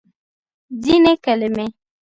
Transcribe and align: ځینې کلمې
ځینې 0.83 1.13
کلمې 1.25 1.67